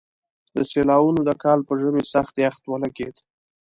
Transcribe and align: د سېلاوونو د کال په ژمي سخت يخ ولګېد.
د 0.55 0.57
سېلاوونو 0.71 1.19
د 1.25 1.31
کال 1.43 1.59
په 1.67 1.73
ژمي 1.81 2.03
سخت 2.13 2.33
يخ 2.43 2.55
ولګېد. 2.71 3.15